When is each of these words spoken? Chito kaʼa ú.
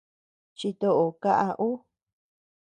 Chito 0.57 0.89
kaʼa 1.21 1.47
ú. 1.69 1.69